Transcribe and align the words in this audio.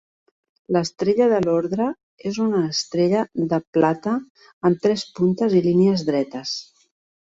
L'estrella 0.77 1.27
de 1.33 1.41
l'ordre 1.43 1.91
és 2.31 2.41
una 2.47 2.63
estrella 2.71 3.23
de 3.55 3.63
plata 3.79 4.17
amb 4.27 4.85
tres 4.89 5.09
puntes 5.21 5.59
i 5.63 5.67
línies 5.71 6.11
dretes. 6.13 6.61